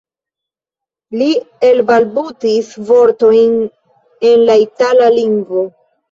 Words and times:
Li 1.21 1.25
elbalbutis 1.67 2.71
vortojn 2.87 3.53
en 4.31 4.41
la 4.51 4.55
itala 4.63 5.11
lingvo. 5.17 5.63